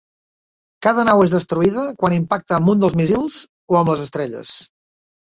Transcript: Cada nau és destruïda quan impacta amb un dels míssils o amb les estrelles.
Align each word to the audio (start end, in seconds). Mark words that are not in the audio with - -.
Cada 0.85 1.03
nau 1.09 1.19
és 1.25 1.33
destruïda 1.35 1.83
quan 2.03 2.15
impacta 2.15 2.55
amb 2.57 2.71
un 2.73 2.81
dels 2.83 2.95
míssils 3.01 3.35
o 3.75 3.77
amb 3.81 3.93
les 3.93 4.01
estrelles. 4.07 4.55